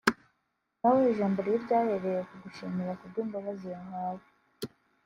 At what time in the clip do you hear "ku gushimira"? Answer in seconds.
2.29-2.97